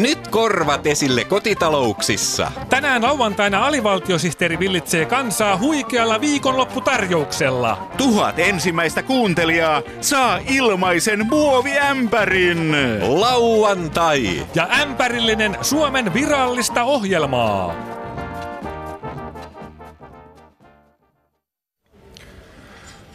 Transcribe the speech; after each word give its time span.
Nyt 0.00 0.28
korvat 0.28 0.86
esille 0.86 1.24
kotitalouksissa. 1.24 2.52
Tänään 2.68 3.02
lauantaina 3.02 3.66
alivaltiosihteeri 3.66 4.58
villitsee 4.58 5.04
kansaa 5.04 5.58
huikealla 5.58 6.20
viikonlopputarjouksella. 6.20 7.88
Tuhat 7.96 8.38
ensimmäistä 8.38 9.02
kuuntelijaa 9.02 9.82
saa 10.00 10.38
ilmaisen 10.48 11.26
muoviämpärin. 11.26 12.76
Lauantai. 13.20 14.46
Ja 14.54 14.68
ämpärillinen 14.80 15.56
Suomen 15.60 16.14
virallista 16.14 16.84
ohjelmaa. 16.84 17.74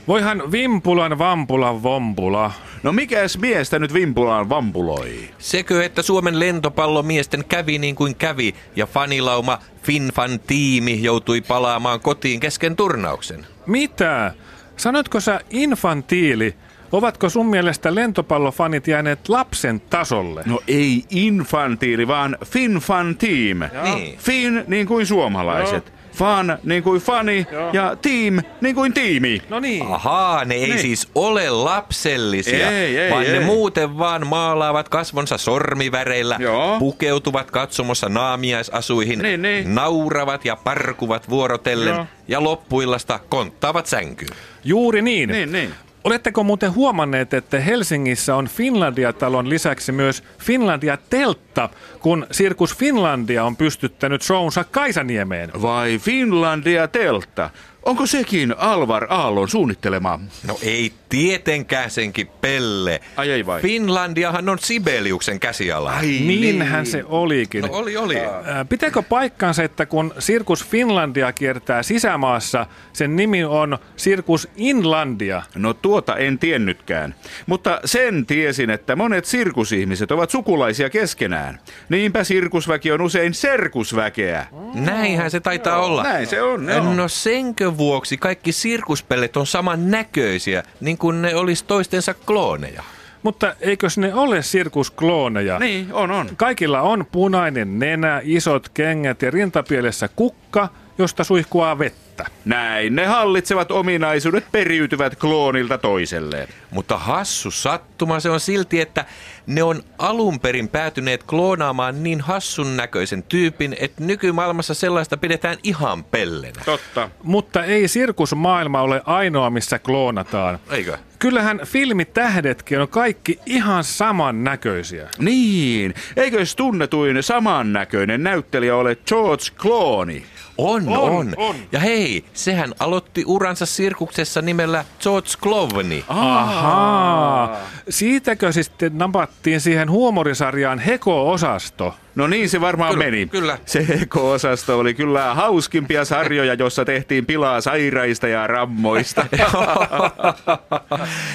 Voihan 0.08 0.52
vimpulan 0.52 1.20
vampulan 1.20 1.84
vompula. 1.84 2.52
No 2.84 2.94
mikäs 2.94 3.38
miestä 3.38 3.80
nyt 3.80 3.94
vimpulaan 3.94 4.50
vampuloi? 4.50 5.30
Sekö, 5.38 5.86
että 5.86 6.02
Suomen 6.02 6.40
lentopallomiesten 6.40 7.46
kävi 7.46 7.78
niin 7.78 7.96
kuin 7.96 8.16
kävi 8.16 8.56
ja 8.76 8.86
fanilauma 8.86 9.60
FinFan 9.84 10.40
tiimi 10.48 11.04
joutui 11.04 11.42
palaamaan 11.42 12.00
kotiin 12.00 12.40
kesken 12.40 12.76
turnauksen? 12.76 13.46
Mitä? 13.66 14.34
Sanoitko 14.78 15.20
sä 15.20 15.40
infantiili? 15.50 16.56
Ovatko 16.92 17.30
sun 17.30 17.46
mielestä 17.46 17.96
lentopallofanit 17.96 18.88
jääneet 18.88 19.30
lapsen 19.30 19.80
tasolle? 19.80 20.44
No 20.46 20.60
ei 20.68 21.04
infantiili, 21.10 22.08
vaan 22.08 22.38
FinFan 22.46 23.16
team. 23.18 23.60
Niin. 23.84 24.18
Fin 24.18 24.64
niin 24.68 24.88
kuin 24.88 25.06
suomalaiset. 25.06 25.94
Fan 26.20 26.58
niin 26.64 26.84
kuin 26.84 27.02
fani 27.02 27.48
ja 27.74 27.96
team 28.02 28.40
niin 28.62 28.76
kuin 28.76 28.94
tiimi. 28.94 29.42
No 29.50 29.60
niin. 29.60 29.86
Ahaa, 29.94 30.46
ne 30.46 30.56
ei 30.56 30.68
Niin. 30.68 30.80
siis 30.80 31.08
ole 31.16 31.50
lapsellisia, 31.50 32.72
Ei, 32.72 32.98
ei, 32.98 33.12
vaan 33.12 33.24
ne 33.24 33.34
ei. 33.34 33.40
muuten 33.40 33.98
vaan 33.98 34.28
maalaavat 34.28 34.90
kasvonsa 34.90 35.38
sormiväreillä, 35.38 36.36
Joo. 36.40 36.80
pukeutuvat 36.80 37.52
katsomossa 37.52 38.10
naamiaisasuihin, 38.10 39.20
Niin, 39.20 39.42
niin. 39.42 39.76
nauravat 39.76 40.46
ja 40.46 40.56
parkuvat 40.56 41.30
vuorotellen 41.30 41.96
Joo. 41.96 42.06
ja 42.28 42.44
loppuillasta 42.44 43.20
konttaavat 43.30 43.86
sänkyyn. 43.86 44.30
Juuri 44.64 45.02
niin. 45.02 45.30
Niin, 45.30 45.52
niin. 45.52 45.74
Oletteko 46.04 46.44
muuten 46.44 46.76
huomanneet, 46.76 47.34
että 47.34 47.60
Helsingissä 47.60 48.36
on 48.36 48.48
Finlandia-talon 48.48 49.50
lisäksi 49.50 49.92
myös 49.92 50.24
Finlandia-teltta, 50.40 51.70
kun 52.00 52.28
Sirkus 52.32 52.78
Finlandia 52.78 53.44
on 53.44 53.56
pystyttänyt 53.56 54.22
shownsa 54.22 54.64
Kaisaniemeen? 54.64 55.52
Vai 55.62 55.98
Finlandia 55.98 56.88
teltta? 56.88 57.50
Onko 57.84 58.06
sekin 58.06 58.56
Alvar 58.58 59.08
Aallon 59.10 59.50
suunnittelema? 59.50 60.20
No 60.48 60.58
ei 60.62 60.94
tietenkään 61.10 61.92
senkin 61.92 62.28
pelle. 62.42 63.02
Ai 63.16 63.32
ei 63.32 63.46
vai? 63.46 63.62
Finlandiahan 63.62 64.50
on 64.50 64.60
Sibeliuksen 64.60 65.40
käsiala. 65.40 65.92
Ai 65.92 66.06
Niinhän 66.08 66.86
se 66.86 67.04
olikin. 67.08 67.62
No 67.62 67.70
oli, 67.72 67.98
oli. 67.98 68.18
Ää, 68.20 68.66
Pitääkö 68.66 69.02
paikkansa, 69.02 69.64
että 69.64 69.86
kun 69.86 70.14
Sirkus 70.20 70.66
Finlandia 70.66 71.32
kiertää 71.32 71.84
sisämaassa, 71.84 72.66
sen 72.94 73.16
nimi 73.16 73.44
on 73.44 73.78
Sirkus 73.96 74.48
Inlandia? 74.56 75.42
No 75.56 75.74
tuota 75.74 76.16
en 76.16 76.40
tiennytkään. 76.40 77.16
Mutta 77.46 77.80
sen 77.86 78.26
tiesin, 78.26 78.70
että 78.70 78.96
monet 78.96 79.26
sirkusihmiset 79.26 80.12
ovat 80.12 80.30
sukulaisia 80.30 80.90
keskenään. 80.90 81.60
Niinpä 81.90 82.24
sirkusväki 82.24 82.92
on 82.92 83.02
usein 83.02 83.34
serkusväkeä. 83.34 84.46
Näinhän 84.74 85.32
se 85.32 85.40
taitaa 85.40 85.80
olla. 85.80 86.04
Näin 86.04 86.28
se 86.28 86.42
on, 86.42 86.70
joo. 86.70 86.94
No 86.94 87.08
senkö 87.08 87.69
vuoksi 87.78 88.18
kaikki 88.18 88.52
sirkuspellet 88.52 89.38
on 89.38 89.48
saman 89.48 89.92
näköisiä, 89.92 90.64
niin 90.82 90.98
kuin 90.98 91.22
ne 91.22 91.36
olisi 91.36 91.66
toistensa 91.66 92.14
klooneja. 92.14 92.84
Mutta 93.24 93.56
eikös 93.60 93.98
ne 93.98 94.14
ole 94.14 94.42
sirkusklooneja? 94.42 95.60
Niin, 95.60 95.94
on, 95.94 96.12
on. 96.12 96.30
Kaikilla 96.38 96.82
on 96.82 97.06
punainen 97.12 97.80
nenä, 97.80 98.22
isot 98.24 98.70
kengät 98.70 99.22
ja 99.22 99.32
rintapielessä 99.32 100.10
kukka, 100.16 100.70
josta 101.00 101.24
suihkuaa 101.24 101.80
vettä. 101.80 102.26
Näin 102.46 102.96
ne 102.96 103.06
hallitsevat 103.06 103.72
ominaisuudet 103.72 104.46
periytyvät 104.52 105.16
kloonilta 105.16 105.78
toiselleen. 105.78 106.48
Mutta 106.72 106.98
hassu 106.98 107.52
sattuma 107.52 108.20
se 108.20 108.30
on 108.30 108.40
silti, 108.40 108.82
että 108.82 109.06
ne 109.48 109.64
on 109.64 109.84
alun 109.98 110.40
perin 110.40 110.68
päätyneet 110.68 111.24
kloonaamaan 111.24 112.04
niin 112.04 112.22
hassun 112.22 112.78
näköisen 112.78 113.24
tyypin, 113.24 113.76
että 113.80 114.04
nykymaailmassa 114.04 114.74
sellaista 114.74 115.18
pidetään 115.18 115.58
ihan 115.64 116.04
pellenä. 116.04 116.62
Totta. 116.66 117.10
Mutta 117.24 117.64
ei 117.64 117.88
sirkusmaailma 117.88 118.82
ole 118.82 119.02
ainoa, 119.06 119.50
missä 119.50 119.80
kloonataan. 119.80 120.60
Eikö? 120.72 120.98
Kyllähän 121.20 121.62
filmitähdetkin 121.66 122.82
on 122.82 122.88
kaikki 122.88 123.40
ihan 123.46 123.84
samannäköisiä. 123.84 125.10
Niin, 125.18 125.94
eikös 126.16 126.56
tunnetuin 126.56 127.24
samannäköinen 127.24 128.24
näyttelijä 128.24 128.76
ole 128.76 128.96
George 128.96 129.44
Clooney? 129.58 130.22
On, 130.60 130.88
On, 130.88 131.10
on, 131.10 131.34
on. 131.38 131.56
Ja 131.72 131.80
hei, 131.80 132.26
sehän 132.34 132.74
aloitti 132.80 133.24
uransa 133.28 133.66
sirkuksessa 133.66 134.42
nimellä 134.42 134.86
George 135.04 135.30
Clooney. 135.42 136.04
Ahaa. 136.08 137.58
Siitäkö 137.90 138.52
siis 138.52 138.66
sitten 138.66 138.98
napattiin 138.98 139.62
siihen 139.62 139.92
huumorisarjaan 139.92 140.80
Heko-osasto? 140.80 141.96
No 142.20 142.28
niin 142.28 142.50
se 142.50 142.62
varmaan 142.62 142.94
Kyllä, 142.94 143.06
meni. 143.06 143.26
kyllä. 143.26 143.58
Se 143.66 143.86
Eko-osasto 144.02 144.80
oli 144.80 144.94
kyllä 144.94 145.34
hauskimpia 145.34 146.06
sarjoja, 146.06 146.54
jossa 146.54 146.86
tehtiin 146.86 147.26
pilaa 147.26 147.62
sairaista 147.62 148.28
ja 148.28 148.48
rammoista. 148.48 149.26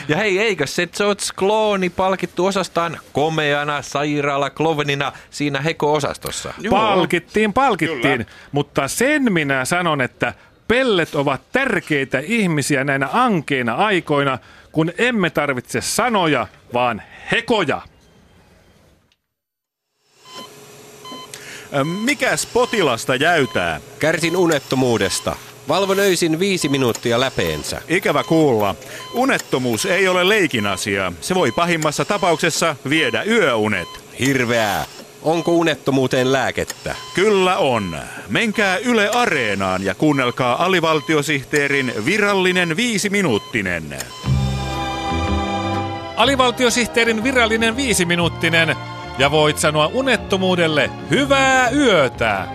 ja 0.09 0.17
hei, 0.17 0.39
eikö 0.39 0.67
se 0.67 0.87
George 0.87 1.23
Clooney 1.37 1.91
palkittu 1.91 2.47
osastaan 2.47 2.99
komeana 3.13 3.83
sairaala 3.83 4.51
Clovenina 4.51 5.13
siinä 5.31 5.61
Heko-osastossa? 5.61 6.55
Palkittiin, 6.71 7.53
palkittiin. 7.53 8.01
Kyllä. 8.03 8.25
Mutta 8.53 8.89
sen 8.89 9.33
minä 9.33 9.65
sanon, 9.65 10.01
että 10.01 10.35
pellet 10.69 11.15
ovat 11.15 11.41
tärkeitä 11.53 12.19
ihmisiä 12.19 12.85
näinä 12.85 13.09
ankeina 13.13 13.75
aikoina, 13.75 14.39
kun 14.73 14.93
emme 14.99 15.31
tarvitse 15.31 15.81
sanoja, 15.81 16.47
vaan 16.73 17.03
hekoja. 17.33 17.83
Mikäs 21.83 22.47
potilasta 22.47 23.15
jäytää? 23.15 23.81
Kärsin 23.99 24.37
unettomuudesta. 24.37 25.37
Valvon 25.69 25.99
öisin 25.99 26.39
viisi 26.39 26.69
minuuttia 26.69 27.21
läpeensä. 27.21 27.83
Ikävä 27.89 28.25
kuulla. 28.25 28.75
Unettomuus 29.15 29.87
ei 29.87 30.09
ole 30.09 30.29
leikin 30.29 30.67
asia. 30.67 31.13
Se 31.21 31.35
voi 31.35 31.53
pahimmassa 31.53 32.05
tapauksessa 32.05 32.77
viedä 32.89 33.23
yöunet. 33.23 33.89
Hirveää. 34.21 34.85
Onko 35.23 35.53
unettomuuteen 35.53 36.33
lääkettä? 36.33 36.95
Kyllä 37.15 37.57
on. 37.57 37.97
Menkää 38.29 38.77
Yle 38.77 39.09
Areenaan 39.09 39.85
ja 39.85 39.95
kuunnelkaa 39.95 40.65
alivaltiosihteerin 40.65 41.93
virallinen 42.05 42.77
viisiminuuttinen. 42.77 43.99
Alivaltiosihteerin 46.17 47.25
virallinen 47.25 47.77
viisiminuuttinen. 47.77 48.77
Ja 49.19 49.31
voit 49.31 49.59
sanoa 49.59 49.87
unettomuudelle 49.87 50.91
hyvää 51.11 51.71
yötä. 51.71 52.47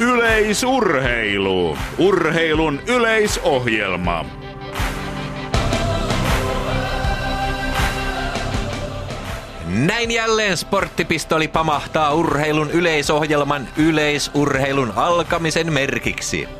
Yleisurheilu. 0.00 1.78
Urheilun 1.98 2.80
yleisohjelma. 2.86 4.24
Näin 9.66 10.10
jälleen 10.10 10.56
sporttipistoli 10.56 11.48
pamahtaa 11.48 12.14
urheilun 12.14 12.70
yleisohjelman 12.70 13.68
yleisurheilun 13.76 14.92
alkamisen 14.96 15.72
merkiksi. 15.72 16.59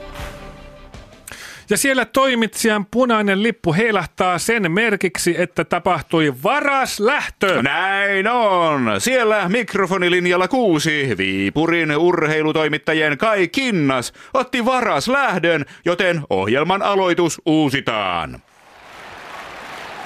Ja 1.70 1.76
siellä 1.76 2.04
toimitsijan 2.04 2.86
punainen 2.86 3.42
lippu 3.42 3.72
heilahtaa 3.72 4.38
sen 4.38 4.72
merkiksi, 4.72 5.34
että 5.40 5.64
tapahtui 5.64 6.34
varas 6.42 7.00
lähtö. 7.00 7.62
Näin 7.62 8.28
on. 8.28 8.94
Siellä 8.98 9.48
mikrofonilinjalla 9.48 10.48
kuusi 10.48 11.14
Viipurin 11.18 11.96
urheilutoimittajien 11.96 13.18
Kai 13.18 13.48
Kinnas 13.48 14.12
otti 14.34 14.64
varas 14.64 15.08
lähdön, 15.08 15.64
joten 15.84 16.22
ohjelman 16.30 16.82
aloitus 16.82 17.42
uusitaan. 17.46 18.42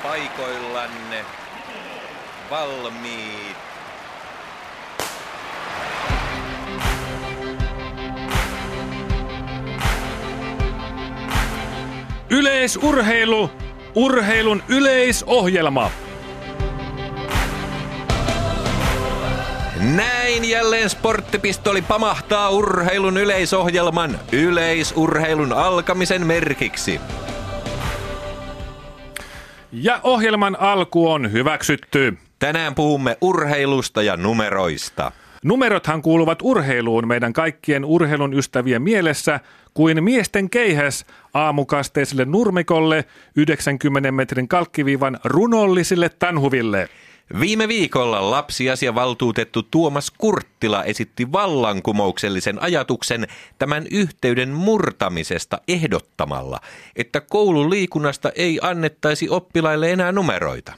Paikoillanne 0.03 1.25
valmiit. 2.51 3.44
Yleisurheilu, 12.35 13.51
urheilun 13.95 14.63
yleisohjelma. 14.69 15.91
Näin 19.97 20.51
jälleen 20.51 20.91
sporttipistoli 20.91 21.83
pamahtaa 21.83 22.51
urheilun 22.51 23.17
yleisohjelman 23.17 24.19
yleisurheilun 24.33 25.53
alkamisen 25.53 26.27
merkiksi. 26.27 27.01
Ja 29.73 30.01
ohjelman 30.03 30.61
alku 30.61 31.11
on 31.11 31.33
hyväksytty. 31.33 32.19
Tänään 32.39 32.75
puhumme 32.75 33.17
urheilusta 33.21 34.03
ja 34.03 34.17
numeroista. 34.17 35.13
Numerothan 35.45 36.03
kuuluvat 36.03 36.39
urheiluun 36.43 37.09
meidän 37.09 37.33
kaikkien 37.33 37.85
urheilun 37.85 38.35
ystävien 38.35 38.83
mielessä 38.83 39.41
kuin 39.75 40.05
miesten 40.05 40.51
keihäs 40.51 41.07
aamukasteiselle 41.35 42.25
nurmikolle 42.25 43.05
90 43.37 44.13
metrin 44.13 44.49
kalkkiviivan 44.49 45.19
runollisille 45.25 46.09
tanhuville. 46.09 46.89
Viime 47.41 47.69
viikolla 47.69 48.31
lapsiasiavaltuutettu 48.31 49.63
Tuomas 49.63 50.11
Kurttila 50.11 50.85
esitti 50.85 51.33
vallankumouksellisen 51.33 52.63
ajatuksen 52.63 53.27
tämän 53.59 53.87
yhteyden 53.91 54.51
murtamisesta 54.51 55.59
ehdottamalla, 55.69 56.61
että 56.97 57.21
koululiikunnasta 57.21 58.33
ei 58.35 58.59
annettaisi 58.63 59.29
oppilaille 59.29 59.93
enää 59.93 60.13
numeroita. 60.13 60.73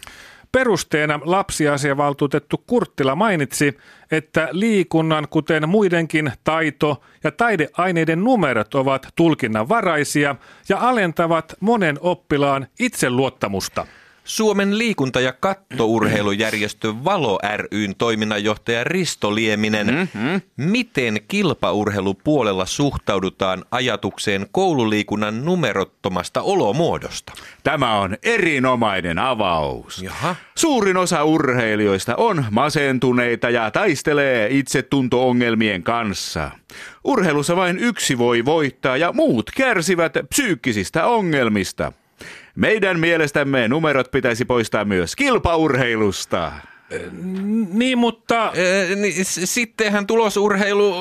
Perusteena 0.52 1.20
lapsiasiavaltuutettu 1.24 2.62
Kurttila 2.66 3.16
mainitsi, 3.16 3.78
että 4.10 4.48
liikunnan, 4.52 5.28
kuten 5.30 5.68
muidenkin 5.68 6.32
taito- 6.44 7.02
ja 7.24 7.30
taideaineiden 7.30 8.24
numerot 8.24 8.74
ovat 8.74 9.08
tulkinnanvaraisia 9.16 10.36
ja 10.68 10.78
alentavat 10.78 11.56
monen 11.60 11.98
oppilaan 12.00 12.66
itseluottamusta. 12.80 13.86
Suomen 14.26 14.78
liikunta- 14.78 15.20
ja 15.20 15.32
kattourheilujärjestö 15.32 16.94
Valo 17.04 17.38
ryn 17.56 17.94
toiminnanjohtaja 17.94 18.84
Risto 18.84 19.34
Lieminen. 19.34 19.86
Mm-hmm. 19.86 20.40
Miten 20.56 21.20
kilpaurheilupuolella 21.28 22.66
suhtaudutaan 22.66 23.64
ajatukseen 23.70 24.46
koululiikunnan 24.52 25.44
numerottomasta 25.44 26.42
olomuodosta? 26.42 27.32
Tämä 27.62 27.98
on 27.98 28.16
erinomainen 28.22 29.18
avaus. 29.18 30.02
Jaha. 30.02 30.36
Suurin 30.54 30.96
osa 30.96 31.24
urheilijoista 31.24 32.16
on 32.16 32.44
masentuneita 32.50 33.50
ja 33.50 33.70
taistelee 33.70 34.48
itsetunto-ongelmien 34.50 35.82
kanssa. 35.82 36.50
Urheilussa 37.04 37.56
vain 37.56 37.78
yksi 37.78 38.18
voi 38.18 38.44
voittaa 38.44 38.96
ja 38.96 39.12
muut 39.12 39.50
kärsivät 39.56 40.12
psyykkisistä 40.28 41.06
ongelmista. 41.06 41.92
Meidän 42.56 43.00
mielestämme 43.00 43.68
numerot 43.68 44.10
pitäisi 44.10 44.44
poistaa 44.44 44.84
myös 44.84 45.16
kilpaurheilusta. 45.16 46.52
Niin, 47.72 47.98
mutta 47.98 48.52
niin, 48.96 49.24
sittenhän 49.24 50.06
tulosurheilu... 50.06 50.94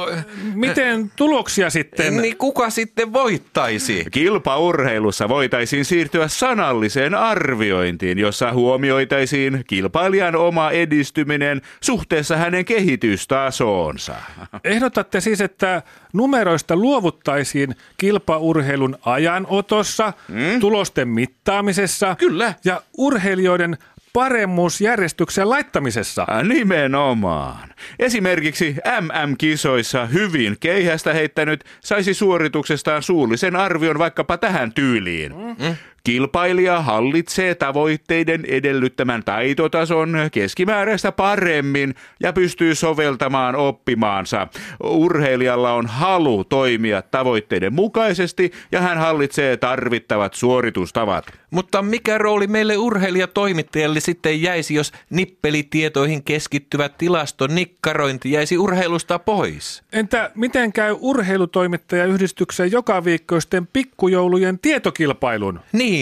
miten 0.53 1.11
tuloksia 1.15 1.69
sitten? 1.69 2.17
Niin 2.17 2.37
kuka 2.37 2.69
sitten 2.69 3.13
voittaisi? 3.13 4.05
Kilpaurheilussa 4.11 5.29
voitaisiin 5.29 5.85
siirtyä 5.85 6.27
sanalliseen 6.27 7.15
arviointiin, 7.15 8.19
jossa 8.19 8.53
huomioitaisiin 8.53 9.63
kilpailijan 9.67 10.35
oma 10.35 10.71
edistyminen 10.71 11.61
suhteessa 11.81 12.37
hänen 12.37 12.65
kehitystasoonsa. 12.65 14.15
Ehdotatte 14.63 15.21
siis, 15.21 15.41
että 15.41 15.81
numeroista 16.13 16.75
luovuttaisiin 16.75 17.75
kilpaurheilun 17.97 18.97
ajanotossa, 19.05 20.13
mm? 20.27 20.59
tulosten 20.59 21.07
mittaamisessa 21.07 22.15
Kyllä. 22.15 22.53
ja 22.63 22.81
urheilijoiden 22.97 23.77
paremmuusjärjestyksen 24.15 25.49
laittamisessa. 25.49 26.25
Äh, 26.31 26.43
Nimenomaan. 26.43 27.69
Esimerkiksi 27.99 28.75
MM-kisoissa 29.01 30.05
hyvin 30.05 30.57
keihästä 30.59 31.13
heittänyt 31.13 31.63
saisi 31.79 32.13
suorituksestaan 32.13 33.03
suullisen 33.03 33.55
arvion 33.55 33.99
vaikkapa 33.99 34.37
tähän 34.37 34.73
tyyliin. 34.73 35.35
Mm. 35.35 35.75
Kilpailija 36.05 36.81
hallitsee 36.81 37.55
tavoitteiden 37.55 38.45
edellyttämän 38.47 39.23
taitotason 39.23 40.15
keskimääräistä 40.31 41.11
paremmin 41.11 41.95
ja 42.19 42.33
pystyy 42.33 42.75
soveltamaan 42.75 43.55
oppimaansa. 43.55 44.47
Urheilijalla 44.83 45.73
on 45.73 45.87
halu 45.87 46.43
toimia 46.43 47.01
tavoitteiden 47.01 47.73
mukaisesti 47.73 48.51
ja 48.71 48.81
hän 48.81 48.97
hallitsee 48.97 49.57
tarvittavat 49.57 50.33
suoritustavat. 50.33 51.25
Mutta 51.51 51.81
mikä 51.81 52.17
rooli 52.17 52.47
meille 52.47 52.77
urheilijatoimittajalle 52.77 53.99
sitten 53.99 54.41
jäisi, 54.41 54.73
jos 54.73 54.91
nippelitietoihin 55.09 56.23
keskittyvä 56.23 56.89
tilaston 56.89 57.55
nikkarointi 57.55 58.31
jäisi 58.31 58.57
urheilusta 58.57 59.19
pois? 59.19 59.83
Entä 59.93 60.31
miten 60.35 60.73
käy 60.73 60.95
urheilutoimittajayhdistyksen 60.99 62.71
joka 62.71 63.03
viikkoisten 63.03 63.67
pikkujoulujen 63.67 64.59
tietokilpailun? 64.59 65.59
Niin, 65.71 65.94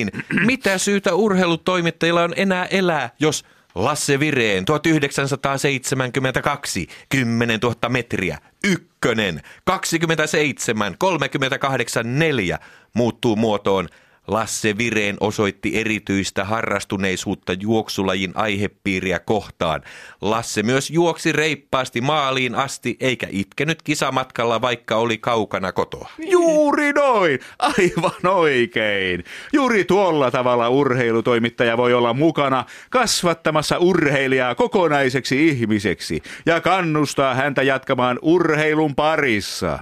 mitä 0.45 0.77
syytä 0.77 1.13
urheilutoimittajilla 1.13 2.23
on 2.23 2.33
enää 2.35 2.65
elää, 2.65 3.09
jos 3.19 3.45
Lasse 3.75 4.19
Vireen 4.19 4.65
1972, 4.65 6.87
10 7.09 7.59
000 7.59 7.89
metriä, 7.89 8.37
ykkönen, 8.63 9.41
27, 9.63 10.95
38, 10.97 12.19
4 12.19 12.59
muuttuu 12.93 13.35
muotoon 13.35 13.89
Lasse 14.27 14.77
Vireen 14.77 15.17
osoitti 15.19 15.79
erityistä 15.79 16.45
harrastuneisuutta 16.45 17.53
juoksulajin 17.53 18.31
aihepiiriä 18.35 19.19
kohtaan. 19.19 19.81
Lasse 20.21 20.63
myös 20.63 20.91
juoksi 20.91 21.31
reippaasti 21.31 22.01
maaliin 22.01 22.55
asti 22.55 22.97
eikä 22.99 23.27
itkenyt 23.29 23.81
kisamatkalla, 23.81 24.61
vaikka 24.61 24.95
oli 24.95 25.17
kaukana 25.17 25.71
kotoa. 25.71 26.09
Juuri 26.19 26.93
noin, 26.93 27.39
aivan 27.59 28.35
oikein. 28.35 29.23
Juuri 29.53 29.85
tuolla 29.85 30.31
tavalla 30.31 30.69
urheilutoimittaja 30.69 31.77
voi 31.77 31.93
olla 31.93 32.13
mukana 32.13 32.65
kasvattamassa 32.89 33.77
urheilijaa 33.77 34.55
kokonaiseksi 34.55 35.47
ihmiseksi 35.47 36.21
ja 36.45 36.61
kannustaa 36.61 37.35
häntä 37.35 37.63
jatkamaan 37.63 38.19
urheilun 38.21 38.95
parissa. 38.95 39.79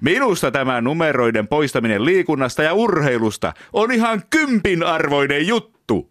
Minusta 0.00 0.50
tämä 0.50 0.80
numeroiden 0.80 1.48
poistaminen 1.48 2.04
liikunnasta 2.04 2.62
ja 2.62 2.74
urheilusta 2.74 3.52
on 3.72 3.92
ihan 3.92 4.22
kympin 4.30 4.82
arvoinen 4.82 5.46
juttu. 5.46 6.10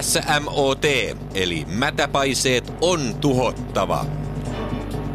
Tässä 0.00 0.40
MOT, 0.40 0.84
eli 1.34 1.66
mätäpaiseet 1.68 2.72
on 2.80 3.14
tuhottava. 3.20 4.04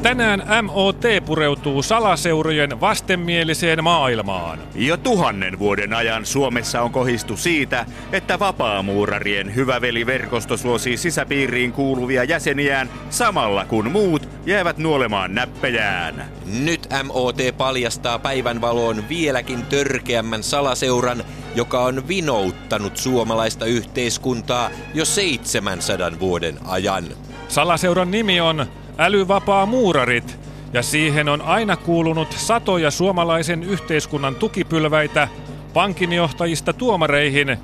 Tänään 0.04 0.65
MOT 0.65 1.01
pureutuu 1.25 1.84
salaseurojen 1.84 2.82
vastenmieliseen 2.82 3.84
maailmaan. 3.84 4.60
Jo 4.75 4.98
tuhannen 4.98 5.60
vuoden 5.60 5.94
ajan 5.94 6.25
Suomessa 6.25 6.82
on 6.82 6.92
kohistu 6.92 7.38
siitä, 7.38 7.86
että 8.12 8.39
vapaamuurarien 8.39 9.56
hyväveliverkosto 9.56 10.58
suosii 10.58 10.98
sisäpiiriin 10.98 11.72
kuuluvia 11.72 12.24
jäseniään 12.24 12.89
samalla 13.10 13.65
kun 13.65 13.92
muut 13.92 14.30
jäävät 14.46 14.77
nuolemaan 14.77 15.36
näppejään. 15.36 16.25
Nyt 16.46 16.88
MOT 17.04 17.38
paljastaa 17.58 18.20
päivänvaloon 18.20 19.10
vieläkin 19.10 19.65
törkeämmän 19.65 20.44
salaseuran, 20.44 21.24
joka 21.55 21.79
on 21.79 22.07
vinouttanut 22.07 22.97
suomalaista 22.97 23.65
yhteiskuntaa 23.65 24.69
jo 24.93 25.05
700 25.05 26.12
vuoden 26.19 26.57
ajan. 26.65 27.05
Salaseuran 27.47 28.12
nimi 28.12 28.41
on 28.41 28.65
Älyvapaa 28.97 29.65
muurarit, 29.65 30.39
ja 30.74 30.81
siihen 30.81 31.29
on 31.29 31.41
aina 31.41 31.77
kuulunut 31.77 32.31
satoja 32.31 32.91
suomalaisen 32.91 33.63
yhteiskunnan 33.63 34.35
tukipylväitä 34.35 35.27
pankinjohtajista 35.74 36.74
tuomareihin 36.74 37.57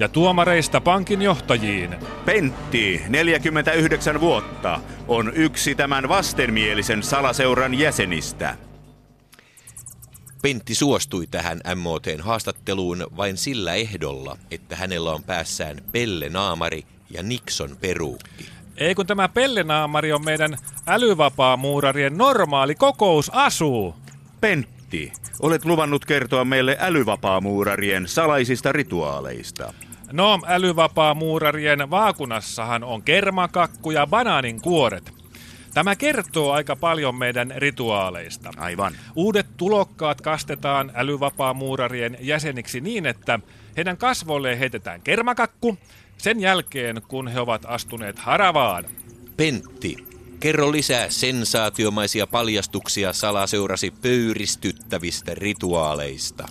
ja 0.00 0.08
tuomareista 0.08 0.80
pankinjohtajiin. 0.80 1.96
Pentti, 2.24 3.02
49 3.08 4.20
vuotta, 4.20 4.80
on 5.08 5.32
yksi 5.34 5.74
tämän 5.74 6.08
vastenmielisen 6.08 7.02
salaseuran 7.02 7.74
jäsenistä. 7.74 8.67
Pentti 10.42 10.74
suostui 10.74 11.26
tähän 11.26 11.60
MOTn 11.76 12.20
haastatteluun 12.20 13.06
vain 13.16 13.36
sillä 13.36 13.74
ehdolla, 13.74 14.36
että 14.50 14.76
hänellä 14.76 15.12
on 15.12 15.22
päässään 15.22 15.76
Pelle 15.92 16.28
Naamari 16.28 16.82
ja 17.10 17.22
Nixon 17.22 17.76
peruukki. 17.80 18.48
Ei 18.76 18.94
kun 18.94 19.06
tämä 19.06 19.28
pellenaamari 19.28 20.12
on 20.12 20.24
meidän 20.24 20.56
älyvapaa-muurarien 20.86 22.18
normaali 22.18 22.74
kokousasu. 22.74 23.94
Pentti, 24.40 25.12
olet 25.40 25.64
luvannut 25.64 26.04
kertoa 26.04 26.44
meille 26.44 26.76
älyvapaamuurarien 26.80 28.08
salaisista 28.08 28.72
rituaaleista. 28.72 29.74
No, 30.12 30.40
älyvapaa-muurarien 30.46 31.90
vaakunassahan 31.90 32.84
on 32.84 33.02
kermakakku 33.02 33.90
ja 33.90 34.06
banaanin 34.06 34.60
kuoret. 34.60 35.17
Tämä 35.74 35.96
kertoo 35.96 36.52
aika 36.52 36.76
paljon 36.76 37.14
meidän 37.14 37.54
rituaaleista. 37.56 38.50
Aivan. 38.56 38.94
Uudet 39.14 39.46
tulokkaat 39.56 40.20
kastetaan 40.20 40.92
älyvapaa-muurarien 40.94 42.18
jäseniksi 42.20 42.80
niin, 42.80 43.06
että 43.06 43.40
heidän 43.76 43.96
kasvoilleen 43.96 44.58
heitetään 44.58 45.02
kermakakku 45.02 45.78
sen 46.18 46.40
jälkeen, 46.40 47.02
kun 47.08 47.28
he 47.28 47.40
ovat 47.40 47.62
astuneet 47.66 48.18
haravaan. 48.18 48.84
Pentti, 49.36 49.96
kerro 50.40 50.72
lisää 50.72 51.10
sensaatiomaisia 51.10 52.26
paljastuksia 52.26 53.12
salaseurasi 53.12 53.90
pöyristyttävistä 53.90 55.34
rituaaleista. 55.34 56.48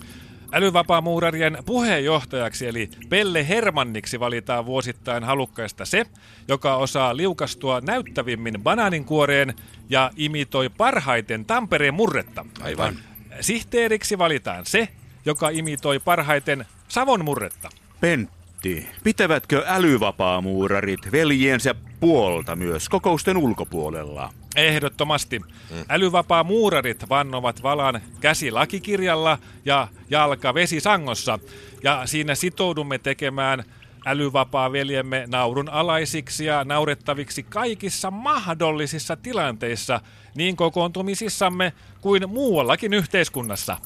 Älyvapaamuurarien 0.52 1.58
puheenjohtajaksi 1.66 2.66
eli 2.66 2.90
Pelle 3.08 3.48
Hermanniksi 3.48 4.20
valitaan 4.20 4.66
vuosittain 4.66 5.24
halukkaista 5.24 5.84
se, 5.84 6.06
joka 6.48 6.76
osaa 6.76 7.16
liukastua 7.16 7.80
näyttävimmin 7.80 8.54
banaaninkuoreen 8.62 9.54
ja 9.90 10.10
imitoi 10.16 10.68
parhaiten 10.68 11.44
Tampereen 11.44 11.94
murretta. 11.94 12.46
Aivan. 12.60 12.96
Sihteeriksi 13.40 14.18
valitaan 14.18 14.66
se, 14.66 14.88
joka 15.26 15.48
imitoi 15.48 15.98
parhaiten 15.98 16.66
Savon 16.88 17.24
murretta. 17.24 17.68
Pentti, 18.00 18.88
pitävätkö 19.04 19.64
älyvapaamuurarit 19.66 21.12
veljiensä 21.12 21.74
puolta 22.00 22.56
myös 22.56 22.88
kokousten 22.88 23.36
ulkopuolella? 23.36 24.32
Ehdottomasti. 24.58 25.40
Älyvapaa 25.88 26.44
muurarit 26.44 27.08
vannovat 27.08 27.62
valan 27.62 28.00
käsi 28.20 28.50
lakikirjalla 28.50 29.38
ja 29.64 29.88
jalka 30.10 30.54
vesisangossa. 30.54 31.38
Ja 31.82 32.06
siinä 32.06 32.34
sitoudumme 32.34 32.98
tekemään 32.98 33.64
älyvapaa 34.06 34.72
veljemme 34.72 35.24
naurun 35.26 35.68
alaisiksi 35.68 36.44
ja 36.44 36.64
naurettaviksi 36.64 37.42
kaikissa 37.42 38.10
mahdollisissa 38.10 39.16
tilanteissa, 39.16 40.00
niin 40.34 40.56
kokoontumisissamme 40.56 41.72
kuin 42.00 42.30
muuallakin 42.30 42.94
yhteiskunnassa. 42.94 43.76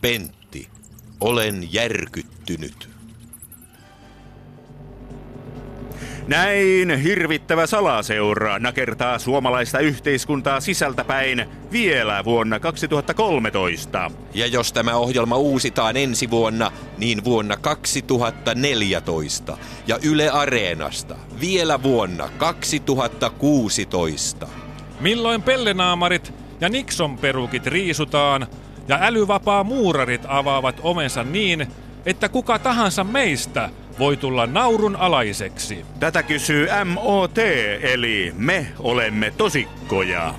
Pentti, 0.00 0.68
olen 1.20 1.72
järkyttynyt. 1.72 2.99
Näin 6.30 6.98
hirvittävä 7.02 7.66
salaseura 7.66 8.58
nakertaa 8.58 9.18
suomalaista 9.18 9.78
yhteiskuntaa 9.78 10.60
sisältäpäin 10.60 11.44
vielä 11.72 12.24
vuonna 12.24 12.60
2013. 12.60 14.10
Ja 14.34 14.46
jos 14.46 14.72
tämä 14.72 14.94
ohjelma 14.94 15.36
uusitaan 15.36 15.96
ensi 15.96 16.30
vuonna, 16.30 16.72
niin 16.98 17.24
vuonna 17.24 17.56
2014 17.56 19.58
ja 19.86 19.98
Yle 20.02 20.30
Areenasta 20.30 21.16
vielä 21.40 21.82
vuonna 21.82 22.28
2016. 22.38 24.48
Milloin 25.00 25.42
pellenaamarit 25.42 26.34
ja 26.60 26.68
Nixon 26.68 27.18
perukit 27.18 27.66
riisutaan 27.66 28.46
ja 28.88 28.98
älyvapaa 29.00 29.64
muurarit 29.64 30.22
avaavat 30.28 30.80
ovensa 30.82 31.24
niin, 31.24 31.66
että 32.06 32.28
kuka 32.28 32.58
tahansa 32.58 33.04
meistä 33.04 33.70
voi 33.98 34.16
tulla 34.16 34.46
naurun 34.46 34.96
alaiseksi. 34.96 35.84
Tätä 36.00 36.22
kysyy 36.22 36.68
MOT, 36.84 37.38
eli 37.82 38.32
me 38.36 38.66
olemme 38.78 39.32
tosikkoja. 39.36 40.34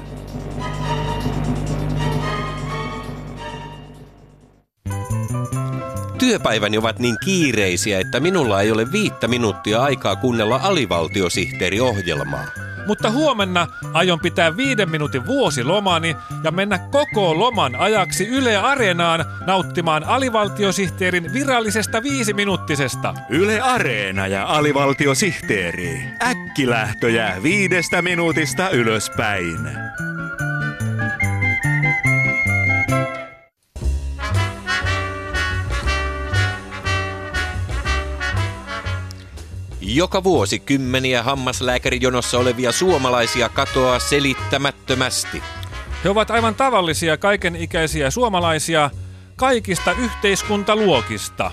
Työpäiväni 6.20 6.78
ovat 6.78 7.00
niin 7.00 7.16
kiireisiä, 7.26 8.00
että 8.00 8.20
minulla 8.20 8.62
ei 8.62 8.72
ole 8.72 8.92
viittä 8.92 9.28
minuuttia 9.28 9.82
aikaa 9.82 10.16
kuunnella 10.16 10.60
alivaltiosihteeriohjelmaa. 10.64 12.71
Mutta 12.88 13.12
huomenna 13.12 13.68
aion 13.94 14.20
pitää 14.20 14.58
viiden 14.58 14.90
minuutin 14.90 15.26
vuosilomani 15.26 16.16
ja 16.44 16.52
mennä 16.52 16.78
koko 16.78 17.40
loman 17.40 17.76
ajaksi 17.76 18.28
Yle 18.28 18.58
Areenaan 18.58 19.26
nauttimaan 19.48 20.04
alivaltiosihteerin 20.04 21.34
virallisesta 21.34 22.04
viisiminuuttisesta. 22.04 23.14
Yle 23.30 23.62
Areena 23.62 24.28
ja 24.28 24.46
alivaltiosihteeri. 24.46 26.04
Äkkilähtöjä 26.24 27.36
viidestä 27.44 28.02
minuutista 28.02 28.70
ylöspäin. 28.70 29.58
Joka 39.82 40.24
vuosi 40.24 40.60
kymmeniä 40.60 41.24
hammaslääkärijonossa 41.24 42.38
olevia 42.38 42.72
suomalaisia 42.72 43.50
katoaa 43.50 44.00
selittämättömästi. 44.00 45.44
He 46.04 46.10
ovat 46.10 46.32
aivan 46.32 46.56
tavallisia 46.56 47.18
kaikenikäisiä 47.18 48.10
suomalaisia 48.10 48.90
kaikista 49.36 49.92
yhteiskuntaluokista. 49.92 51.52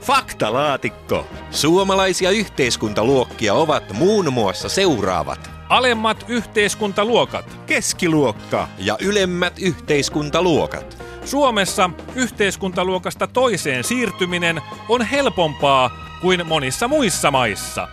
Faktalaatikko. 0.00 1.26
Suomalaisia 1.50 2.30
yhteiskuntaluokkia 2.30 3.54
ovat 3.54 3.92
muun 3.92 4.32
muassa 4.32 4.68
seuraavat. 4.68 5.50
Alemmat 5.68 6.24
yhteiskuntaluokat. 6.28 7.58
Keskiluokka. 7.66 8.68
Ja 8.78 8.96
ylemmät 9.00 9.58
yhteiskuntaluokat. 9.58 10.96
Suomessa 11.24 11.90
yhteiskuntaluokasta 12.14 13.26
toiseen 13.26 13.84
siirtyminen 13.84 14.62
on 14.88 15.02
helpompaa 15.02 16.05
kuin 16.20 16.46
monissa 16.46 16.88
muissa 16.88 17.30
maissa. 17.30 17.88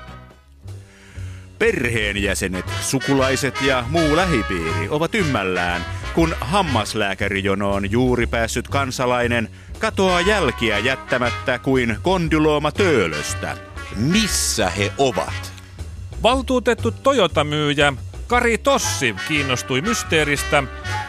Perheenjäsenet, 1.60 2.66
sukulaiset 2.82 3.62
ja 3.62 3.84
muu 3.90 4.16
lähipiiri 4.16 4.90
ovat 4.90 5.16
ymmällään, 5.16 5.86
kun 6.16 6.36
hammaslääkärijonoon 6.42 7.92
juuri 7.92 8.28
päässyt 8.28 8.68
kansalainen 8.68 9.50
katoaa 9.80 10.22
jälkiä 10.22 10.80
jättämättä 10.80 11.60
kuin 11.60 11.98
kondylooma 12.02 12.72
töölöstä. 12.72 13.58
Missä 13.96 14.70
he 14.70 14.94
ovat? 14.98 15.54
Valtuutettu 16.24 16.92
Toyota-myyjä 16.92 17.94
Kari 18.28 18.58
Tossi 18.58 19.16
kiinnostui 19.28 19.82
mysteeristä, 19.82 20.64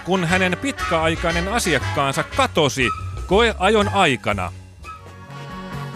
kun 0.05 0.25
hänen 0.25 0.59
pitkäaikainen 0.63 1.49
asiakkaansa 1.49 2.23
katosi 2.23 2.89
koeajon 3.27 3.89
aikana. 3.89 4.53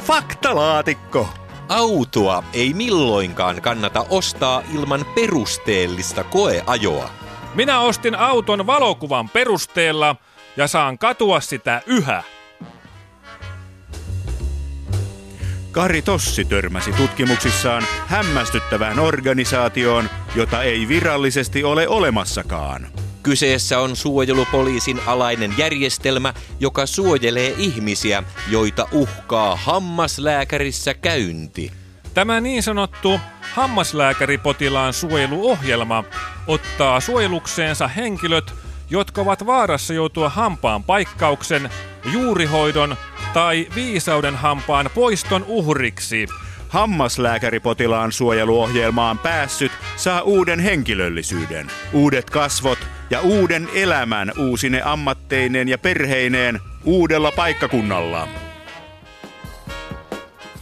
Faktalaatikko. 0.09 1.29
Autoa 1.69 2.45
ei 2.53 2.75
milloinkaan 2.75 3.63
kannata 3.63 4.07
ostaa 4.11 4.63
ilman 4.75 5.05
perusteellista 5.15 6.25
koeajoa. 6.25 7.11
Minä 7.55 7.81
ostin 7.81 8.15
auton 8.15 8.67
valokuvan 8.67 9.29
perusteella 9.29 10.17
ja 10.57 10.67
saan 10.67 10.99
katua 10.99 11.41
sitä 11.41 11.83
yhä. 11.87 12.23
Kari 15.73 16.03
Tossi 16.03 16.45
törmäsi 16.45 16.93
tutkimuksissaan 16.93 17.83
hämmästyttävään 18.07 18.99
organisaatioon, 18.99 20.11
jota 20.35 20.63
ei 20.63 20.89
virallisesti 20.89 21.65
ole 21.65 21.89
olemassakaan. 21.89 22.98
Kyseessä 23.29 23.81
on 23.81 23.97
suojelupoliisin 23.97 25.01
alainen 25.07 25.55
järjestelmä, 25.59 26.35
joka 26.61 26.87
suojelee 26.87 27.55
ihmisiä, 27.59 28.23
joita 28.51 28.89
uhkaa 28.93 29.57
hammaslääkärissä 29.57 30.95
käynti. 30.95 31.73
Tämä 32.15 32.41
niin 32.41 32.63
sanottu 32.63 33.21
hammaslääkäripotilaan 33.55 34.93
suojeluohjelma 34.93 36.05
ottaa 36.47 37.01
suojelukseensa 37.01 37.89
henkilöt, 37.89 38.55
jotka 38.91 39.21
ovat 39.21 39.47
vaarassa 39.47 39.95
joutua 39.95 40.29
hampaan 40.29 40.85
paikkauksen, 40.85 41.71
juurihoidon 42.13 42.97
tai 43.35 43.67
viisauden 43.75 44.37
hampaan 44.37 44.91
poiston 44.95 45.45
uhriksi. 45.49 46.27
Hammaslääkäripotilaan 46.69 48.13
suojeluohjelmaan 48.13 49.19
päässyt 49.19 49.73
saa 49.97 50.23
uuden 50.23 50.61
henkilöllisyyden, 50.61 51.67
uudet 51.93 52.31
kasvot 52.31 52.79
ja 53.11 53.21
uuden 53.21 53.69
elämän 53.75 54.33
uusine 54.39 54.83
ammatteineen 54.85 55.69
ja 55.69 55.79
perheineen 55.79 56.61
uudella 56.85 57.33
paikkakunnalla. 57.33 58.29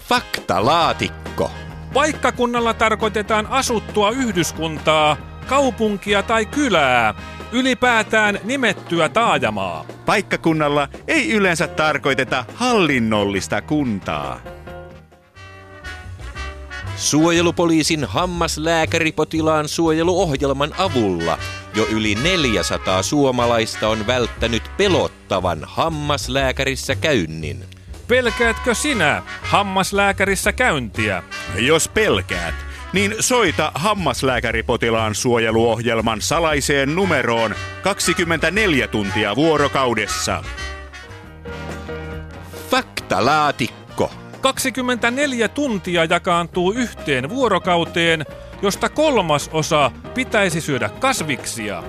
Faktalaatikko. 0.09 1.51
Paikkakunnalla 1.95 2.75
tarkoitetaan 2.75 3.47
asuttua 3.47 4.11
yhdyskuntaa, 4.11 5.17
kaupunkia 5.47 6.23
tai 6.23 6.47
kylää, 6.47 7.15
Ylipäätään 7.53 8.39
nimettyä 8.45 9.09
taajamaa. 9.09 9.85
Paikkakunnalla 10.07 10.89
ei 11.09 11.33
yleensä 11.33 11.67
tarkoiteta 11.67 12.45
hallinnollista 12.55 13.63
kuntaa. 13.63 14.56
Suojelupoliisin 16.97 18.05
hammaslääkäripotilaan 18.05 19.69
suojeluohjelman 19.69 20.75
avulla 20.79 21.39
jo 21.75 21.87
yli 21.87 22.15
400 22.15 23.03
suomalaista 23.03 23.89
on 23.89 24.07
välttänyt 24.07 24.63
pelottavan 24.77 25.59
hammaslääkärissä 25.63 26.95
käynnin. 26.95 27.65
Pelkäätkö 28.09 28.75
sinä 28.75 29.23
hammaslääkärissä 29.43 30.53
käyntiä? 30.53 31.23
Jos 31.55 31.89
pelkäät, 31.89 32.55
niin 32.93 33.15
soita 33.21 33.73
hammaslääkäripotilaan 33.75 35.15
suojeluohjelman 35.15 36.21
salaiseen 36.21 36.95
numeroon 36.95 37.55
24 37.83 38.89
tuntia 38.89 39.37
vuorokaudessa. 39.37 40.45
Faktalaatikko. 42.71 43.86
24 44.47 45.49
tuntia 45.49 46.05
jakaantuu 46.05 46.73
yhteen 46.73 47.29
vuorokauteen, 47.29 48.27
josta 48.63 48.89
kolmas 48.89 49.51
osa 49.53 49.91
pitäisi 50.15 50.61
syödä 50.61 50.89
kasviksia. 50.89 51.83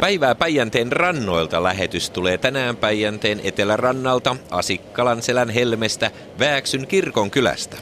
Päivää 0.00 0.34
Päijänteen 0.34 0.92
rannoilta 0.92 1.62
lähetys 1.62 2.10
tulee 2.10 2.38
tänään 2.38 2.76
Päijänteen 2.76 3.40
etelärannalta 3.44 4.36
Asikkalan 4.50 5.22
selän 5.22 5.50
helmestä 5.50 6.10
Vääksyn 6.38 6.86
kirkon 6.86 7.30
kylästä. 7.30 7.76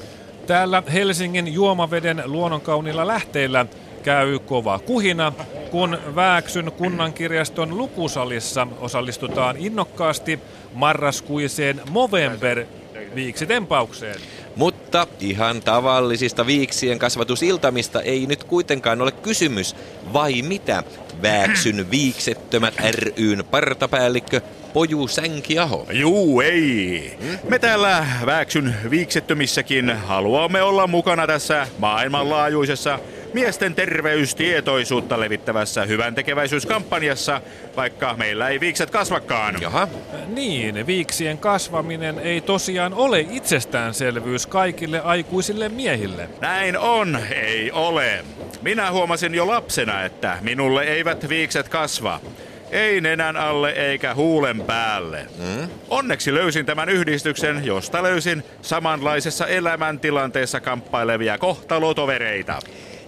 Täällä 0.47 0.83
Helsingin 0.93 1.55
juomaveden 1.55 2.23
luonnonkaunilla 2.27 3.07
lähteillä 3.07 3.67
käy 4.03 4.39
kova 4.39 4.79
kuhina, 4.79 5.33
kun 5.71 5.99
Vääksyn 6.15 6.73
kunnankirjaston 6.73 7.79
lukusalissa 7.79 8.67
osallistutaan 8.81 9.57
innokkaasti 9.59 10.39
marraskuiseen 10.75 11.81
Movember 11.91 12.65
viiksitempaukseen. 13.15 14.21
Mutta 14.89 15.07
ihan 15.21 15.63
tavallisista 15.63 16.47
viiksien 16.47 16.99
kasvatusiltamista 16.99 18.03
ei 18.03 18.27
nyt 18.27 18.45
kuitenkaan 18.45 19.03
ole 19.03 19.13
kysymys, 19.13 19.77
vai 20.13 20.43
mitä? 20.43 20.83
Vääksyn 21.23 21.91
viiksettömät 21.91 22.75
ryn 22.91 23.45
partapäällikkö 23.51 24.41
Poju 24.73 25.09
Sänkiaho. 25.09 25.87
Juu, 25.93 26.41
ei. 26.41 27.19
Me 27.49 27.59
täällä 27.59 28.07
Vääksyn 28.27 28.75
viiksettömissäkin 28.91 29.97
haluamme 29.97 30.63
olla 30.63 30.87
mukana 30.87 31.27
tässä 31.27 31.67
maailmanlaajuisessa 31.79 32.99
miesten 33.35 33.75
terveystietoisuutta 33.75 35.21
levittävässä 35.21 35.85
hyvän 35.85 36.15
tekeväisyyskampanjassa, 36.15 37.41
vaikka 37.77 38.15
meillä 38.19 38.49
ei 38.49 38.61
viikset 38.61 38.91
kasvakaan. 38.91 39.57
Jaha, 39.61 39.89
Niin, 40.27 40.87
viiksien 40.87 41.39
kasvaminen 41.39 42.19
ei 42.19 42.41
tosiaan 42.41 42.95
ole 42.95 43.21
itsestäänselvyys 43.31 44.47
kaikille 44.47 45.01
aikuisille 45.01 45.69
miehille. 45.69 46.29
Näin 46.41 46.79
on, 46.79 47.19
ei 47.35 47.73
ole. 47.73 48.25
Minä 48.63 48.91
huomasin 48.91 49.35
jo 49.35 49.47
lapsena, 49.47 50.05
että 50.05 50.39
minulle 50.41 50.83
eivät 50.83 51.29
viikset 51.29 51.69
kasva. 51.69 52.21
Ei 52.71 53.01
nenän 53.01 53.37
alle 53.37 53.71
eikä 53.71 54.15
huulen 54.15 54.61
päälle. 54.61 55.27
Mm? 55.39 55.69
Onneksi 55.89 56.35
löysin 56.35 56.67
tämän 56.67 56.89
yhdistyksen, 56.89 57.65
josta 57.65 58.03
löysin 58.03 58.43
samanlaisessa 58.63 59.47
elämäntilanteessa 59.47 60.61
kamppailevia 60.61 61.39
kohtalotovereita. 61.39 62.59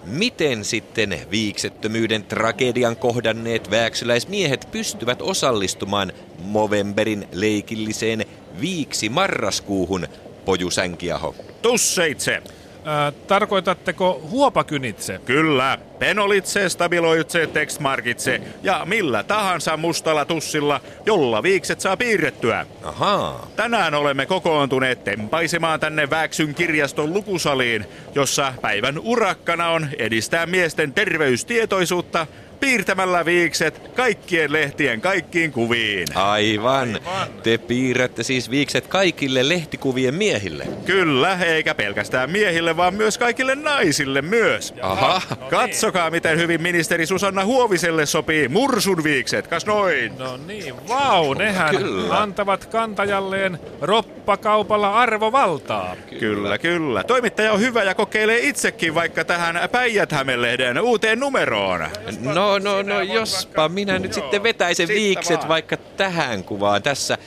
Miten 0.03 0.65
sitten 0.65 1.19
viiksettömyyden 1.31 2.23
tragedian 2.23 2.95
kohdanneet 2.95 3.71
vääksyläismiehet 3.71 4.67
pystyvät 4.71 5.21
osallistumaan 5.21 6.13
Movemberin 6.43 7.27
leikilliseen 7.31 8.25
viiksi 8.61 9.09
marraskuuhun, 9.09 10.07
Poju 10.45 10.71
Sänkiaho? 10.71 11.35
Tusseitse. 11.61 12.43
Ää, 12.85 13.11
tarkoitatteko 13.11 14.21
huopakynitse? 14.29 15.19
Kyllä, 15.25 15.77
penolitse, 15.99 16.69
stabiloitse, 16.69 17.47
textmarkitse 17.47 18.41
ja 18.63 18.81
millä 18.85 19.23
tahansa 19.23 19.77
mustalla 19.77 20.25
tussilla, 20.25 20.81
jolla 21.05 21.43
viikset 21.43 21.81
saa 21.81 21.97
piirrettyä. 21.97 22.65
Ahaa. 22.83 23.47
Tänään 23.55 23.93
olemme 23.93 24.25
kokoontuneet 24.25 25.03
tempaisemaan 25.03 25.79
tänne 25.79 26.09
Vääksyn 26.09 26.55
kirjaston 26.55 27.13
lukusaliin, 27.13 27.85
jossa 28.15 28.53
päivän 28.61 28.99
urakkana 28.99 29.69
on 29.69 29.87
edistää 29.97 30.45
miesten 30.45 30.93
terveystietoisuutta 30.93 32.27
piirtämällä 32.61 33.25
viikset 33.25 33.91
kaikkien 33.95 34.53
lehtien 34.53 35.01
kaikkiin 35.01 35.51
kuviin. 35.51 36.07
Aivan. 36.15 36.99
Te 37.43 37.57
piirrätte 37.57 38.23
siis 38.23 38.51
viikset 38.51 38.87
kaikille 38.87 39.49
lehtikuvien 39.49 40.15
miehille. 40.15 40.67
Kyllä, 40.85 41.37
eikä 41.45 41.75
pelkästään 41.75 42.31
miehille, 42.31 42.77
vaan 42.77 42.93
myös 42.93 43.17
kaikille 43.17 43.55
naisille 43.55 44.21
myös. 44.21 44.73
Aha. 44.81 45.21
Katsokaa, 45.49 46.09
miten 46.11 46.37
hyvin 46.37 46.61
ministeri 46.61 47.05
Susanna 47.05 47.45
Huoviselle 47.45 48.05
sopii 48.05 48.47
mursun 48.47 49.03
viikset, 49.03 49.47
kas 49.47 49.65
noin. 49.65 50.17
No 50.17 50.37
niin, 50.47 50.87
vau, 50.87 51.33
nehän 51.33 51.75
Kyllä. 51.77 52.21
antavat 52.21 52.65
kantajalleen 52.65 53.59
roppakaupalla 53.81 54.93
arvovaltaa. 54.93 55.95
Kyllä, 56.19 56.57
kyllä. 56.57 57.03
Toimittaja 57.03 57.51
on 57.51 57.59
hyvä 57.59 57.83
ja 57.83 57.95
kokeilee 57.95 58.39
itsekin 58.39 58.95
vaikka 58.95 59.25
tähän 59.25 59.59
päijät 59.71 60.11
lehden 60.35 60.81
uuteen 60.81 61.19
numeroon. 61.19 61.89
No, 62.19 62.50
no, 62.59 62.81
no, 62.81 63.01
jospa 63.01 63.69
minä 63.69 63.99
nyt 63.99 64.13
sitten 64.13 64.43
vetäisen 64.43 64.87
Siitä 64.87 64.99
viikset 64.99 65.39
vaan. 65.39 65.49
vaikka 65.49 65.77
tähän 65.77 66.43
kuvaan 66.43 66.83
tässä. 66.83 67.17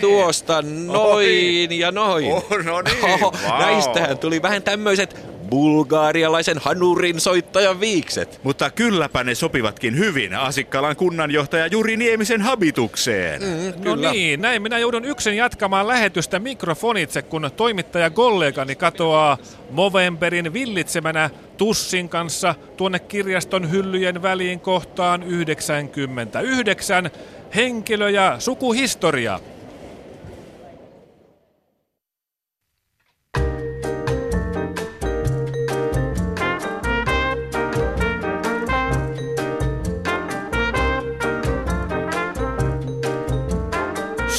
Tuosta 0.00 0.62
noin 0.62 1.78
ja 1.78 1.90
noin. 1.92 2.32
Oh, 2.32 2.50
no 2.64 2.82
niin, 2.82 3.02
vau. 3.02 3.32
Näistähän 3.58 4.18
tuli 4.18 4.42
vähän 4.42 4.62
tämmöiset 4.62 5.33
bulgaarialaisen 5.44 6.58
hanurin 6.58 7.20
soittajan 7.20 7.80
viikset. 7.80 8.40
Mutta 8.42 8.70
kylläpä 8.70 9.24
ne 9.24 9.34
sopivatkin 9.34 9.98
hyvin 9.98 10.34
Asikkalan 10.34 10.96
kunnanjohtaja 10.96 11.66
Juri 11.66 11.96
Niemisen 11.96 12.42
habitukseen. 12.42 13.42
Mm. 13.42 13.84
No 13.84 13.96
niin, 13.96 14.40
näin 14.40 14.62
minä 14.62 14.78
joudun 14.78 15.04
yksin 15.04 15.36
jatkamaan 15.36 15.88
lähetystä 15.88 16.38
mikrofonitse, 16.38 17.22
kun 17.22 17.50
toimittaja 17.56 18.10
kollegani 18.10 18.74
katoaa 18.74 19.38
Movemberin 19.70 20.52
villitsemänä 20.52 21.30
Tussin 21.56 22.08
kanssa 22.08 22.54
tuonne 22.76 22.98
kirjaston 22.98 23.70
hyllyjen 23.70 24.22
väliin 24.22 24.60
kohtaan 24.60 25.22
99 25.22 27.10
henkilö- 27.54 28.10
ja 28.10 28.36
sukuhistoria. 28.38 29.40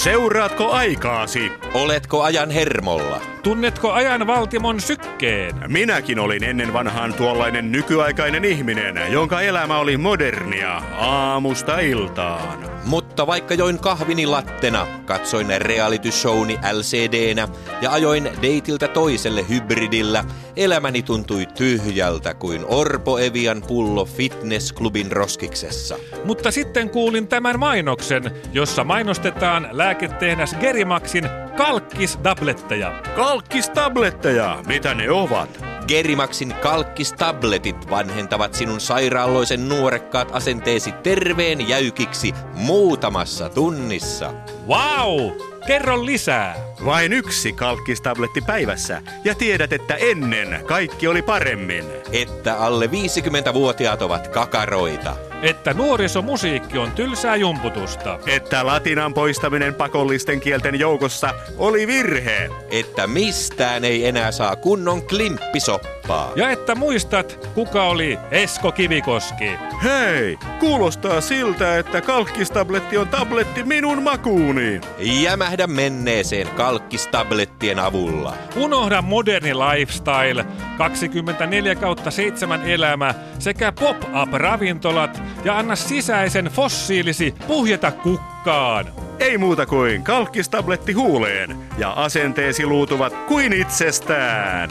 Seuraatko 0.05 0.71
aikaasi? 0.71 1.51
Oletko 1.73 2.23
ajan 2.23 2.51
hermolla? 2.51 3.21
Tunnetko 3.43 3.91
ajan 3.91 4.27
valtimon 4.27 4.81
sykkeen? 4.81 5.55
Minäkin 5.67 6.19
olin 6.19 6.43
ennen 6.43 6.73
vanhaan 6.73 7.13
tuollainen 7.13 7.71
nykyaikainen 7.71 8.45
ihminen, 8.45 9.11
jonka 9.11 9.41
elämä 9.41 9.77
oli 9.77 9.97
modernia 9.97 10.81
aamusta 10.97 11.79
iltaan. 11.79 12.75
Mutta 12.85 13.27
vaikka 13.27 13.53
join 13.53 13.79
kahvini 13.79 14.25
lattena, 14.25 14.87
katsoin 15.05 15.47
reality 15.61 16.11
showni 16.11 16.59
LCDnä 16.73 17.47
ja 17.81 17.91
ajoin 17.91 18.29
deitiltä 18.41 18.87
toiselle 18.87 19.45
hybridillä, 19.49 20.23
elämäni 20.55 21.03
tuntui 21.03 21.45
tyhjältä 21.45 22.33
kuin 22.33 22.65
Orpo 22.67 23.17
Evian 23.19 23.61
pullo 23.67 24.05
fitnessklubin 24.05 25.11
roskiksessa. 25.11 25.97
Mutta 26.23 26.51
sitten 26.51 26.89
kuulin 26.89 27.27
tämän 27.27 27.59
mainoksen, 27.59 28.31
jossa 28.53 28.83
mainostetaan 28.83 29.67
lääketehdas 29.71 30.55
Gerimaxin 30.59 31.29
kalkkistabletteja. 31.57 33.01
Kalkkistabletteja, 33.15 34.63
mitä 34.67 34.93
ne 34.93 35.11
ovat? 35.11 35.65
Gerimaxin 35.87 36.53
kalkkistabletit 36.53 37.89
vanhentavat 37.89 38.53
sinun 38.53 38.81
sairaalloisen 38.81 39.69
nuorekkaat 39.69 40.29
asenteesi 40.31 40.91
terveen 40.91 41.69
jäykiksi 41.69 42.33
muutamassa 42.53 43.49
tunnissa. 43.49 44.33
Wow! 44.67 45.54
Kerro 45.67 46.05
lisää. 46.05 46.55
Vain 46.85 47.13
yksi 47.13 47.53
kalkkistabletti 47.53 48.41
päivässä 48.41 49.01
ja 49.23 49.35
tiedät, 49.35 49.73
että 49.73 49.95
ennen 49.95 50.65
kaikki 50.65 51.07
oli 51.07 51.21
paremmin. 51.21 51.85
Että 52.11 52.57
alle 52.57 52.85
50-vuotiaat 52.85 54.01
ovat 54.01 54.27
kakaroita. 54.27 55.15
Että 55.45 55.73
nuorisomusiikki 55.73 56.77
on 56.77 56.91
tylsää 56.91 57.35
jumputusta. 57.35 58.19
Että 58.27 58.65
latinan 58.65 59.13
poistaminen 59.13 59.75
pakollisten 59.75 60.39
kielten 60.39 60.79
joukossa 60.79 61.33
oli 61.57 61.87
virhe. 61.87 62.49
Että 62.71 63.07
mistään 63.07 63.85
ei 63.85 64.05
enää 64.07 64.31
saa 64.31 64.55
kunnon 64.55 65.07
klimppisoppaa. 65.07 66.31
Ja 66.35 66.49
että 66.49 66.75
muistat, 66.75 67.49
kuka 67.53 67.83
oli 67.83 68.19
Esko 68.31 68.71
Kivikoski. 68.71 69.51
Hei, 69.83 70.37
kuulostaa 70.59 71.21
siltä, 71.21 71.77
että 71.77 72.01
kalkkistabletti 72.01 72.97
on 72.97 73.07
tabletti 73.07 73.63
minun 73.63 74.03
makuuni. 74.03 74.81
Jämähdä 74.99 75.67
menneeseen 75.67 76.47
kalkkistablettien 76.47 77.79
avulla. 77.79 78.33
Unohda 78.55 79.01
moderni 79.01 79.53
lifestyle, 79.53 80.45
24 80.77 81.75
kautta 81.75 82.11
7 82.11 82.63
elämä 82.63 83.13
sekä 83.39 83.71
pop-up-ravintolat 83.71 85.21
ja 85.45 85.57
anna 85.57 85.75
sisäisen 85.75 86.45
fossiilisi 86.45 87.33
puhjeta 87.47 87.91
kukkaan. 87.91 88.85
Ei 89.19 89.37
muuta 89.37 89.65
kuin 89.65 90.03
kalkkistabletti 90.03 90.93
huuleen 90.93 91.57
ja 91.77 91.91
asenteesi 91.91 92.65
luutuvat 92.65 93.13
kuin 93.27 93.53
itsestään. 93.53 94.69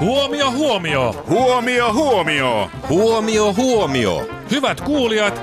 Huomio, 0.00 0.50
huomio! 0.50 1.24
Huomio, 1.28 1.92
huomio! 1.92 2.70
Huomio, 2.88 3.54
huomio! 3.54 4.28
Hyvät 4.50 4.80
kuulijat, 4.80 5.42